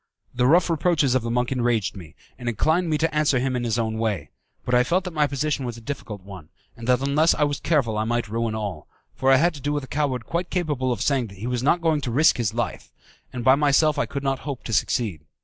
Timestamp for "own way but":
3.77-4.73